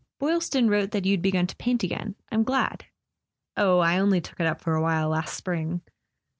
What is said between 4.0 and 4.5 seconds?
took it